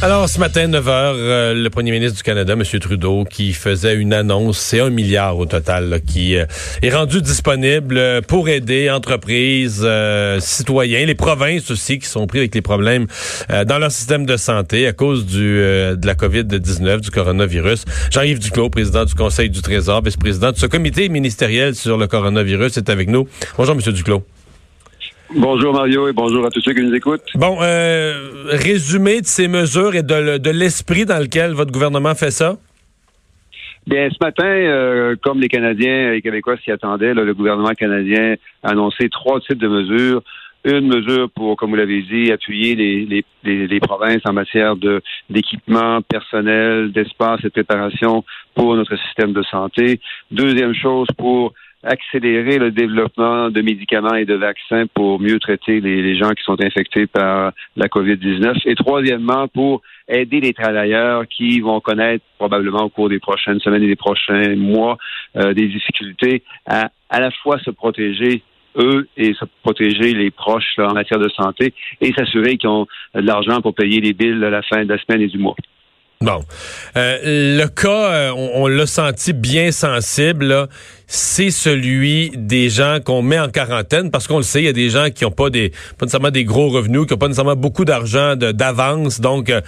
[0.00, 2.62] Alors, ce matin, 9 h, euh, le premier ministre du Canada, M.
[2.62, 6.46] Trudeau, qui faisait une annonce, c'est un milliard au total, qui euh,
[6.82, 9.84] est rendu disponible euh, pour aider entreprises,
[10.38, 13.08] citoyens, les provinces aussi, qui sont pris avec les problèmes
[13.66, 17.84] dans leur système de santé à cause de la COVID-19, du coronavirus.
[18.12, 22.76] Jean-Yves Duclos, président du Conseil du Trésor, vice-président de ce comité ministériel sur le coronavirus,
[22.76, 23.26] est avec nous.
[23.56, 23.92] Bonjour, M.
[23.92, 24.22] Duclos.
[25.36, 27.20] Bonjour Mario et bonjour à tous ceux qui nous écoutent.
[27.34, 32.56] Bon, euh, résumé de ces mesures et de, l'esprit dans lequel votre gouvernement fait ça?
[33.86, 38.36] Bien, ce matin, euh, comme les Canadiens et les Québécois s'y attendaient, le gouvernement canadien
[38.62, 40.22] a annoncé trois types de mesures.
[40.64, 45.00] Une mesure pour, comme vous l'avez dit, appuyer les, les, provinces en matière de
[45.30, 48.24] d'équipement personnel, d'espace et de préparation
[48.54, 50.00] pour notre système de santé.
[50.30, 51.52] Deuxième chose pour
[51.84, 56.60] accélérer le développement de médicaments et de vaccins pour mieux traiter les, gens qui sont
[56.62, 58.62] infectés par la COVID-19.
[58.64, 63.82] Et troisièmement, pour aider les travailleurs qui vont connaître probablement au cours des prochaines semaines
[63.82, 64.98] et des prochains mois
[65.36, 68.42] euh, des difficultés à à la fois se protéger
[68.76, 73.20] eux et se protéger les proches en matière de santé et s'assurer qu'ils ont de
[73.20, 75.56] l'argent pour payer les billes à la fin de la semaine et du mois.
[76.20, 76.42] Bon.
[76.96, 80.66] Euh, le cas, euh, on, l'a senti bien sensible,
[81.06, 84.72] c'est celui des gens qu'on met en quarantaine, parce qu'on le sait, il y a
[84.72, 87.54] des gens qui n'ont pas des pas nécessairement des gros revenus, qui n'ont pas nécessairement
[87.54, 89.60] beaucoup d'argent d'avance, donc euh,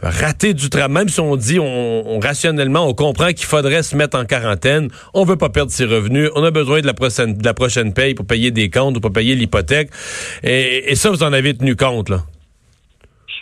[0.00, 4.18] rater du travail, même si on dit on, rationnellement, on comprend qu'il faudrait se mettre
[4.18, 7.44] en quarantaine, on veut pas perdre ses revenus, on a besoin de la prochaine, de
[7.44, 9.90] la prochaine paye pour payer des comptes ou pour payer l'hypothèque,
[10.42, 12.24] et, et ça, vous en avez tenu compte, là?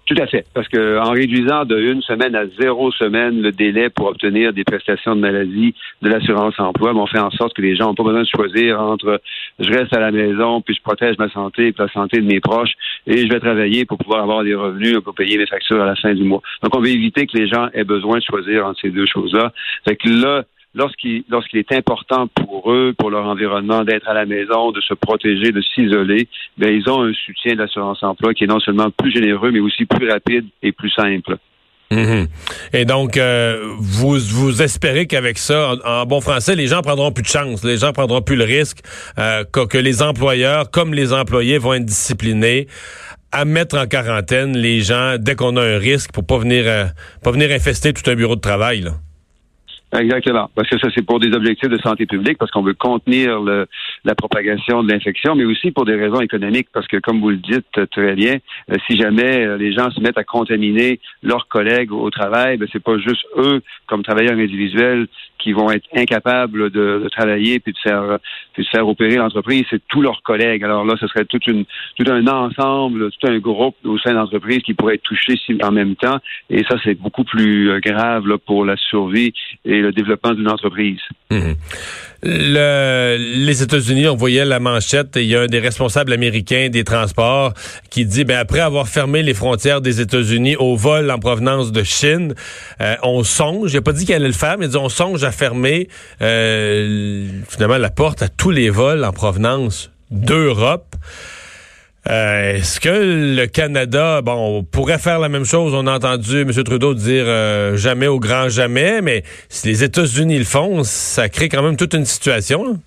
[0.07, 0.47] Tout à fait.
[0.55, 4.63] Parce que en réduisant de une semaine à zéro semaine le délai pour obtenir des
[4.63, 8.05] prestations de maladie de l'assurance emploi, on fait en sorte que les gens n'ont pas
[8.05, 9.21] besoin de choisir entre
[9.59, 12.39] je reste à la maison puis je protège ma santé et la santé de mes
[12.39, 12.75] proches
[13.09, 15.97] et je vais travailler pour pouvoir avoir des revenus pour payer mes factures à la
[15.97, 16.43] fin du mois.
[16.63, 19.53] Donc on veut éviter que les gens aient besoin de choisir entre ces deux choses-là.
[19.89, 20.45] Fait que là,
[20.77, 24.95] lorsqu'il lorsqu'il est important pour eux, pour leur environnement, d'être à la maison, de se
[24.95, 26.29] protéger, de s'isoler,
[26.59, 29.61] ben ils ont un soutien de l'assurance emploi qui est non seulement plus généreux, mais
[29.61, 31.39] aussi plus rapide et plus simple.
[31.91, 32.27] Mhm.
[32.73, 37.23] Et donc, euh, vous, vous espérez qu'avec ça, en, bon français, les gens prendront plus
[37.23, 38.79] de chance, les gens prendront plus le risque
[39.19, 42.67] euh, que, les employeurs, comme les employés, vont être disciplinés
[43.31, 46.87] à mettre en quarantaine les gens dès qu'on a un risque pour pas venir, euh,
[47.23, 48.81] pas venir infester tout un bureau de travail.
[48.81, 48.93] Là.
[49.93, 50.51] Exactement.
[50.55, 53.67] Parce que ça, c'est pour des objectifs de santé publique, parce qu'on veut contenir le,
[54.05, 57.37] la propagation de l'infection, mais aussi pour des raisons économiques, parce que, comme vous le
[57.37, 58.39] dites très bien,
[58.71, 62.69] euh, si jamais euh, les gens se mettent à contaminer leurs collègues au travail, ben,
[62.73, 65.07] c'est pas juste eux, comme travailleurs individuels,
[65.47, 68.19] qui vont être incapables de, travailler puis de faire
[68.59, 70.65] de faire opérer l'entreprise, c'est tous leurs collègues.
[70.65, 71.65] Alors là, ce serait toute une
[71.97, 75.71] tout un ensemble, tout un groupe au sein de l'entreprise qui pourrait être touché en
[75.71, 76.19] même temps.
[76.51, 79.33] Et ça, c'est beaucoup plus euh, grave pour la survie
[79.65, 81.01] et le développement d'une entreprise.
[82.27, 87.55] Les États-Unis, on voyait la manchette, il y a un des responsables américains des transports
[87.89, 91.85] qui dit, ben après avoir fermé les frontières des États-Unis au vol en provenance de
[91.85, 92.35] Chine,
[92.81, 95.31] euh, on songe, j'ai pas dit qu'elle allait le faire, mais dit, on songe à
[95.31, 95.89] fermer
[96.21, 100.97] euh, finalement la porte à tous les vols en provenance d'Europe.
[102.09, 102.89] Euh, est-ce que
[103.37, 105.75] le Canada, bon, pourrait faire la même chose?
[105.75, 106.53] On a entendu M.
[106.53, 111.49] Trudeau dire euh, jamais au grand jamais, mais si les États-Unis le font, ça crée
[111.49, 112.81] quand même toute une situation.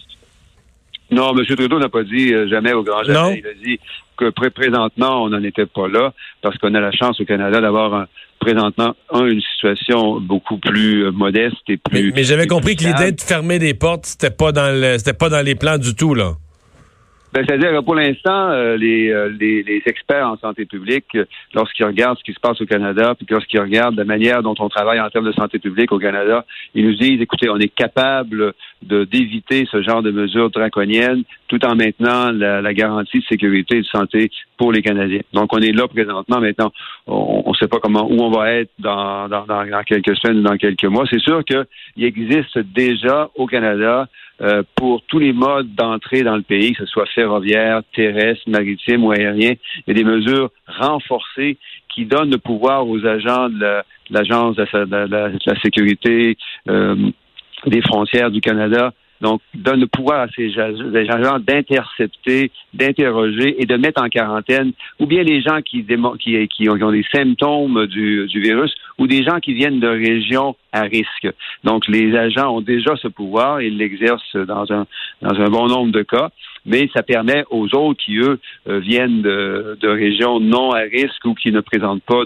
[1.11, 1.45] Non, M.
[1.45, 3.41] Trudeau n'a pas dit euh, jamais au grand jamais.
[3.43, 3.79] Il a dit
[4.15, 8.05] que présentement, on n'en était pas là parce qu'on a la chance au Canada d'avoir
[8.39, 12.13] présentement une situation beaucoup plus modeste et plus.
[12.13, 15.29] Mais, j'avais compris que l'idée de fermer des portes, c'était pas dans le, c'était pas
[15.29, 16.35] dans les plans du tout là.
[17.31, 21.25] Ben, C'est-à-dire que pour l'instant, euh, les, euh, les, les, experts en santé publique, euh,
[21.53, 24.67] lorsqu'ils regardent ce qui se passe au Canada, puis lorsqu'ils regardent la manière dont on
[24.67, 28.53] travaille en termes de santé publique au Canada, ils nous disent, écoutez, on est capable
[28.81, 33.77] de d'éviter ce genre de mesures draconiennes tout en maintenant la, la, garantie de sécurité
[33.77, 35.21] et de santé pour les Canadiens.
[35.33, 36.39] Donc, on est là présentement.
[36.39, 36.71] Maintenant,
[37.07, 40.43] on ne sait pas comment où on va être dans, dans, dans quelques semaines ou
[40.43, 41.05] dans quelques mois.
[41.09, 44.07] C'est sûr qu'il existe déjà au Canada
[44.41, 49.03] euh, pour tous les modes d'entrée dans le pays, que ce soit ferroviaire, terrestre, maritime
[49.03, 49.53] ou aérien.
[49.87, 51.57] A des mesures renforcées
[51.93, 56.37] qui donnent le pouvoir aux agents de l'Agence de, la, sécurité
[56.69, 56.95] euh,
[57.65, 63.75] des frontières du Canada donc donne le pouvoir à ces agents d'intercepter, d'interroger et de
[63.75, 65.85] mettre en quarantaine, ou bien les gens qui,
[66.19, 70.55] qui, qui, ont, des symptômes du, du virus, ou des gens qui viennent de régions
[70.71, 71.27] à risque.
[71.63, 74.85] Donc, les agents ont déjà ce pouvoir, ils l'exercent dans un,
[75.21, 76.29] dans un bon nombre de cas,
[76.65, 81.25] mais ça permet aux autres qui, eux, euh, viennent de, de, régions non à risque
[81.25, 82.23] ou qui ne présentent pas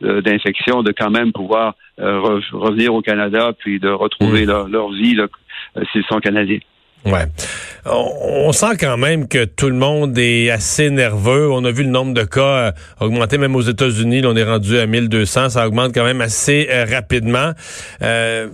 [0.00, 4.66] d'infection, de, de, quand même pouvoir euh, revenir au Canada puis de retrouver mmh.
[4.70, 5.28] leur, vie là,
[5.92, 6.58] s'ils sont canadiens.
[7.04, 7.26] Ouais.
[7.84, 11.50] On, sent quand même que tout le monde est assez nerveux.
[11.52, 14.22] On a vu le nombre de cas augmenter même aux États-Unis.
[14.24, 15.50] On est rendu à 1200.
[15.50, 17.52] Ça augmente quand même assez rapidement.
[18.00, 18.48] Euh,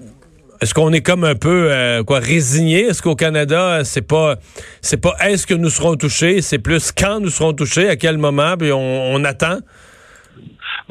[0.60, 2.88] est-ce qu'on est comme un peu euh, résigné?
[2.88, 4.36] Est-ce qu'au Canada, c'est pas
[4.82, 8.18] c'est pas est-ce que nous serons touchés, c'est plus quand nous serons touchés, à quel
[8.18, 9.60] moment, puis on, attend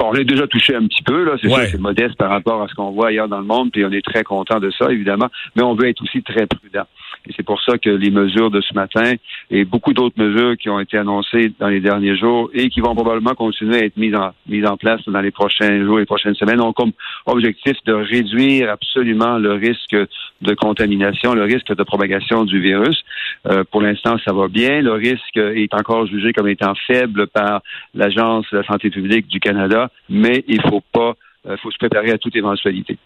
[0.00, 1.32] Bon, on est déjà touché un petit peu, là.
[1.42, 3.84] C'est sûr c'est modeste par rapport à ce qu'on voit ailleurs dans le monde, puis
[3.84, 5.28] on est très content de ça, évidemment.
[5.54, 6.86] Mais on veut être aussi très prudent.
[7.28, 9.12] Et c'est pour ça que les mesures de ce matin
[9.50, 12.94] et beaucoup d'autres mesures qui ont été annoncées dans les derniers jours et qui vont
[12.94, 16.34] probablement continuer à être mises en, mises en place dans les prochains jours et prochaines
[16.34, 16.92] semaines ont comme
[17.26, 19.96] objectif de réduire absolument le risque
[20.40, 23.02] de contamination, le risque de propagation du virus.
[23.48, 24.80] Euh, pour l'instant, ça va bien.
[24.80, 27.62] Le risque est encore jugé comme étant faible par
[27.94, 31.14] l'Agence de la santé publique du Canada, mais il faut pas,
[31.46, 32.98] euh, faut se préparer à toute éventualité.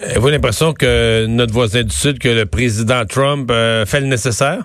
[0.00, 4.64] Avez-vous l'impression que notre voisin du Sud, que le président Trump euh, fait le nécessaire?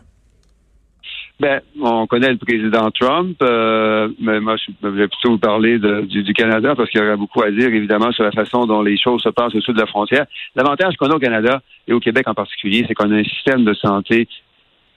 [1.43, 6.33] Ben, on connaît le président Trump, euh, mais moi, je vais plutôt vous parler du,
[6.33, 9.21] Canada parce qu'il y aurait beaucoup à dire, évidemment, sur la façon dont les choses
[9.21, 10.25] se passent au sud de la frontière.
[10.55, 13.65] L'avantage qu'on a au Canada et au Québec en particulier, c'est qu'on a un système
[13.65, 14.29] de santé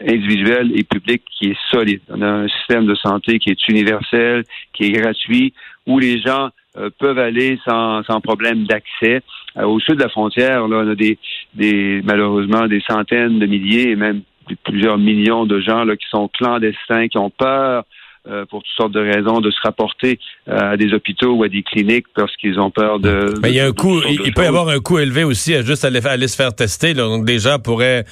[0.00, 2.02] individuel et public qui est solide.
[2.10, 5.52] On a un système de santé qui est universel, qui est gratuit,
[5.84, 9.20] où les gens euh, peuvent aller sans, sans problème d'accès.
[9.56, 11.18] Euh, au sud de la frontière, là, on a des,
[11.54, 14.22] des malheureusement des centaines de milliers et même
[14.54, 17.84] plusieurs millions de gens là, qui sont clandestins, qui ont peur
[18.28, 21.62] euh, pour toutes sortes de raisons de se rapporter à des hôpitaux ou à des
[21.62, 23.34] cliniques parce qu'ils ont peur de.
[23.42, 25.62] Mais il y a un coût, il, peut y avoir un coût élevé aussi à
[25.62, 26.94] juste aller, aller se faire tester.
[26.94, 27.04] Là.
[27.04, 28.04] Donc des gens pourraient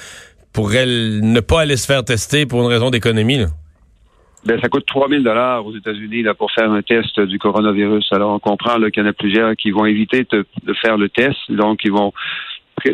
[0.52, 3.40] pourraient ne pas aller se faire tester pour une raison d'économie.
[4.46, 8.06] Ben, ça coûte 3000 dollars aux États-Unis là pour faire un test du coronavirus.
[8.12, 11.08] Alors on comprend qu'il y en a plusieurs qui vont éviter de, de faire le
[11.08, 12.12] test, donc ils vont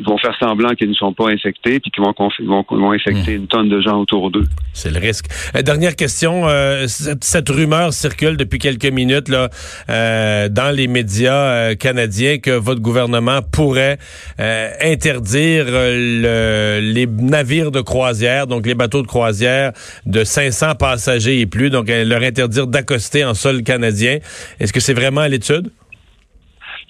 [0.07, 3.43] vont faire semblant qu'ils ne sont pas infectés puis qu'ils vont, vont, vont, infecter hmm.
[3.43, 4.47] une tonne de gens autour d'eux.
[4.73, 5.27] C'est le risque.
[5.57, 6.49] Euh, dernière question.
[6.49, 9.49] Euh, cette, rumeur circule depuis quelques minutes là,
[9.89, 13.99] euh, dans les médias canadiens que votre gouvernement pourrait
[14.39, 19.73] interdire les navires de croisière, donc les bateaux de croisière
[20.07, 24.19] de 500 passagers et plus, donc leur interdire d'accoster en sol canadien.
[24.61, 25.71] Est-ce que c'est vraiment à l'étude?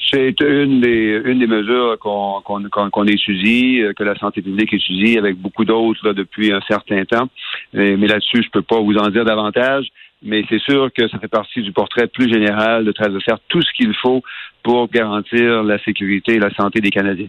[0.09, 4.73] C'est une des une des mesures qu'on qu'on qu'on étudie, euh, que la santé publique
[4.73, 7.29] étudie avec beaucoup d'autres depuis un certain temps.
[7.73, 9.87] Mais, là-dessus, je peux pas vous en dire davantage.
[10.23, 13.63] Mais c'est sûr que ça fait partie du portrait plus général de, de faire tout
[13.63, 14.23] ce qu'il faut
[14.63, 17.29] pour garantir la sécurité et la santé des Canadiens.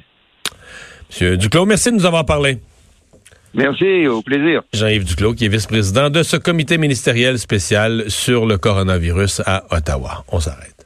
[1.09, 2.57] Monsieur Duclos, merci de nous avoir parlé.
[3.53, 4.61] Merci, au plaisir.
[4.73, 10.23] Jean-Yves Duclos, qui est vice-président de ce comité ministériel spécial sur le coronavirus à Ottawa.
[10.31, 10.85] On s'arrête.